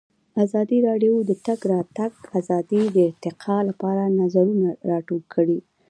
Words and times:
ازادي 0.45 0.77
راډیو 0.87 1.15
د 1.23 1.27
د 1.29 1.31
تګ 1.45 1.59
راتګ 1.73 2.11
ازادي 2.39 2.83
د 2.95 2.97
ارتقا 3.09 3.57
لپاره 3.69 4.03
نظرونه 4.19 4.67
راټول 4.91 5.21
کړي. 5.33 5.59